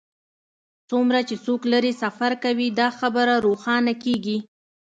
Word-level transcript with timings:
څومره 0.89 1.19
چې 1.27 1.35
څوک 1.45 1.61
لرې 1.73 1.93
سفر 2.03 2.31
کوي 2.43 2.67
دا 2.79 2.87
خبره 2.99 3.35
روښانه 3.45 3.93
کیږي 4.03 4.37